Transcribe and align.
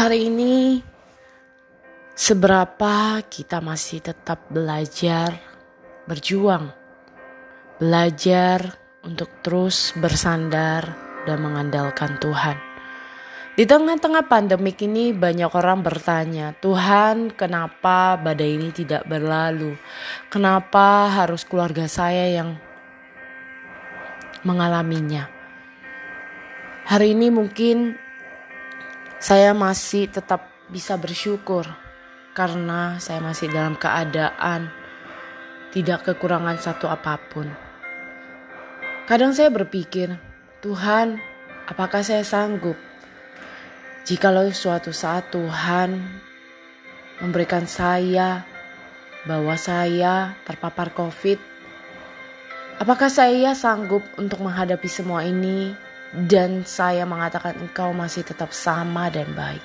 hari 0.00 0.32
ini 0.32 0.80
seberapa 2.16 3.20
kita 3.20 3.60
masih 3.60 4.00
tetap 4.00 4.48
belajar 4.48 5.36
berjuang, 6.08 6.72
belajar 7.76 8.80
untuk 9.04 9.28
terus 9.44 9.92
bersandar 10.00 10.96
dan 11.28 11.44
mengandalkan 11.44 12.16
Tuhan. 12.16 12.56
Di 13.52 13.68
tengah-tengah 13.68 14.24
pandemik 14.24 14.80
ini 14.80 15.12
banyak 15.12 15.52
orang 15.52 15.84
bertanya, 15.84 16.56
Tuhan 16.64 17.36
kenapa 17.36 18.16
badai 18.16 18.56
ini 18.56 18.72
tidak 18.72 19.04
berlalu? 19.04 19.76
Kenapa 20.32 21.12
harus 21.12 21.44
keluarga 21.44 21.84
saya 21.84 22.40
yang 22.40 22.56
mengalaminya? 24.48 25.28
Hari 26.88 27.12
ini 27.12 27.28
mungkin 27.28 28.08
saya 29.20 29.52
masih 29.52 30.08
tetap 30.08 30.48
bisa 30.72 30.96
bersyukur 30.96 31.68
karena 32.32 32.96
saya 32.96 33.20
masih 33.20 33.52
dalam 33.52 33.76
keadaan 33.76 34.72
tidak 35.76 36.08
kekurangan 36.08 36.56
satu 36.56 36.88
apa 36.88 37.20
pun. 37.28 37.52
Kadang 39.04 39.36
saya 39.36 39.52
berpikir, 39.52 40.16
Tuhan, 40.64 41.20
apakah 41.68 42.00
saya 42.00 42.24
sanggup 42.24 42.80
jikalau 44.08 44.48
suatu 44.56 44.88
saat 44.88 45.28
Tuhan 45.28 46.00
memberikan 47.20 47.68
saya 47.68 48.48
bahwa 49.28 49.52
saya 49.60 50.32
terpapar 50.48 50.96
COVID? 50.96 51.36
Apakah 52.80 53.12
saya 53.12 53.52
sanggup 53.52 54.00
untuk 54.16 54.40
menghadapi 54.40 54.88
semua 54.88 55.28
ini 55.28 55.76
dan 56.10 56.66
saya 56.66 57.06
mengatakan 57.06 57.54
engkau 57.58 57.94
masih 57.94 58.26
tetap 58.26 58.50
sama 58.50 59.06
dan 59.10 59.30
baik. 59.30 59.62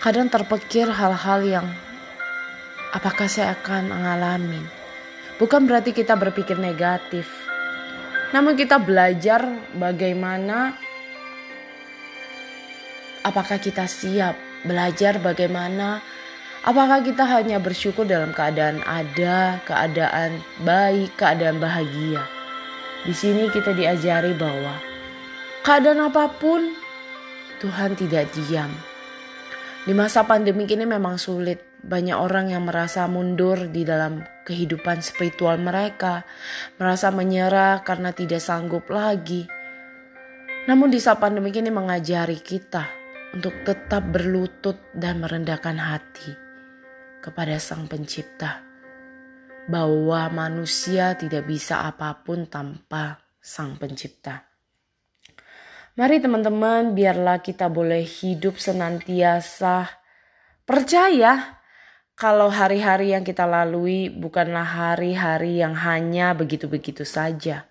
Kadang 0.00 0.32
terpikir 0.32 0.88
hal-hal 0.88 1.40
yang 1.44 1.66
apakah 2.94 3.28
saya 3.28 3.52
akan 3.58 3.92
mengalami. 3.92 4.62
Bukan 5.36 5.68
berarti 5.68 5.92
kita 5.92 6.16
berpikir 6.16 6.56
negatif. 6.56 7.28
Namun 8.32 8.56
kita 8.56 8.80
belajar 8.80 9.44
bagaimana 9.76 10.72
apakah 13.26 13.60
kita 13.60 13.84
siap 13.84 14.38
belajar 14.64 15.18
bagaimana 15.22 16.00
apakah 16.64 17.02
kita 17.02 17.22
hanya 17.22 17.62
bersyukur 17.62 18.02
dalam 18.02 18.34
keadaan 18.34 18.82
ada, 18.82 19.62
keadaan 19.62 20.42
baik, 20.62 21.14
keadaan 21.14 21.58
bahagia. 21.62 22.35
Di 23.06 23.14
sini 23.14 23.46
kita 23.46 23.70
diajari 23.70 24.34
bahwa 24.34 24.82
keadaan 25.62 26.10
apa 26.10 26.26
pun 26.42 26.74
Tuhan 27.62 27.94
tidak 27.94 28.34
diam. 28.34 28.74
Di 29.86 29.94
masa 29.94 30.26
pandemi 30.26 30.66
ini 30.66 30.82
memang 30.82 31.14
sulit. 31.14 31.78
Banyak 31.86 32.18
orang 32.18 32.50
yang 32.50 32.66
merasa 32.66 33.06
mundur 33.06 33.70
di 33.70 33.86
dalam 33.86 34.26
kehidupan 34.42 35.06
spiritual 35.06 35.54
mereka, 35.62 36.26
merasa 36.82 37.14
menyerah 37.14 37.86
karena 37.86 38.10
tidak 38.10 38.42
sanggup 38.42 38.90
lagi. 38.90 39.46
Namun 40.66 40.90
di 40.90 40.98
saat 40.98 41.22
pandemi 41.22 41.54
ini 41.54 41.70
mengajari 41.70 42.42
kita 42.42 42.90
untuk 43.38 43.54
tetap 43.62 44.02
berlutut 44.10 44.82
dan 44.90 45.22
merendahkan 45.22 45.78
hati 45.78 46.34
kepada 47.22 47.54
Sang 47.62 47.86
Pencipta 47.86 48.66
bahwa 49.66 50.30
manusia 50.30 51.18
tidak 51.18 51.46
bisa 51.46 51.86
apa 51.86 52.22
pun 52.22 52.46
tanpa 52.46 53.18
Sang 53.42 53.78
Pencipta. 53.78 54.46
Mari 55.96 56.20
teman-teman, 56.20 56.92
biarlah 56.92 57.40
kita 57.40 57.70
boleh 57.72 58.04
hidup 58.04 58.60
senantiasa 58.60 59.88
percaya 60.66 61.62
kalau 62.16 62.48
hari-hari 62.48 63.12
yang 63.12 63.24
kita 63.24 63.44
lalui 63.44 64.08
bukanlah 64.12 64.64
hari-hari 64.64 65.60
yang 65.60 65.72
hanya 65.72 66.36
begitu-begitu 66.36 67.04
saja. 67.04 67.68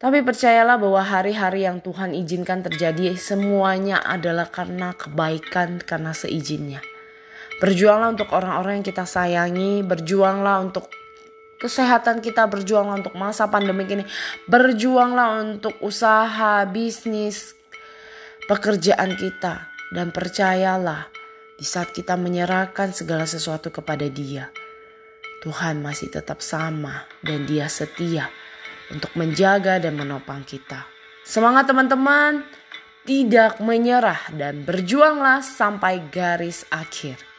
Tapi 0.00 0.24
percayalah 0.24 0.80
bahwa 0.80 1.04
hari-hari 1.04 1.68
yang 1.68 1.84
Tuhan 1.84 2.16
izinkan 2.16 2.64
terjadi 2.64 3.12
semuanya 3.20 4.00
adalah 4.00 4.48
karena 4.48 4.96
kebaikan, 4.96 5.84
karena 5.84 6.16
seizinnya. 6.16 6.80
Berjuanglah 7.58 8.14
untuk 8.14 8.30
orang-orang 8.30 8.80
yang 8.80 8.86
kita 8.86 9.02
sayangi, 9.02 9.82
berjuanglah 9.82 10.62
untuk 10.62 10.86
kesehatan 11.60 12.24
kita, 12.24 12.48
berjuanglah 12.48 13.04
untuk 13.04 13.14
masa 13.18 13.50
pandemi 13.50 13.84
ini, 13.84 14.04
berjuanglah 14.48 15.42
untuk 15.44 15.76
usaha, 15.84 16.64
bisnis, 16.64 17.52
pekerjaan 18.48 19.18
kita. 19.18 19.68
Dan 19.90 20.14
percayalah, 20.14 21.10
di 21.58 21.66
saat 21.66 21.90
kita 21.90 22.14
menyerahkan 22.14 22.94
segala 22.94 23.26
sesuatu 23.26 23.74
kepada 23.74 24.06
Dia, 24.06 24.48
Tuhan 25.42 25.82
masih 25.82 26.14
tetap 26.14 26.40
sama 26.40 27.04
dan 27.26 27.44
Dia 27.44 27.66
setia 27.66 28.30
untuk 28.94 29.10
menjaga 29.18 29.82
dan 29.82 29.98
menopang 29.98 30.46
kita. 30.46 30.86
Semangat 31.26 31.66
teman-teman, 31.66 32.46
tidak 33.02 33.58
menyerah 33.58 34.30
dan 34.34 34.62
berjuanglah 34.62 35.42
sampai 35.42 36.02
garis 36.12 36.62
akhir. 36.70 37.29